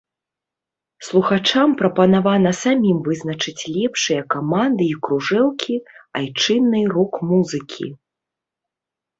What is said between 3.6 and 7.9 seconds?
лепшыя каманды і кружэлкі айчыннай рок-музыкі.